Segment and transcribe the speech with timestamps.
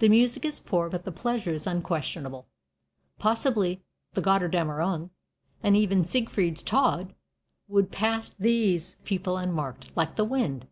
[0.00, 2.46] The music is poor, but the pleasure is unquestionable.
[3.18, 3.82] Possibly
[4.12, 5.08] the "Gotterdammerung,"
[5.62, 7.14] and even Siegfried's "Tod,"
[7.66, 10.66] would pass these people unmarked, like the wind.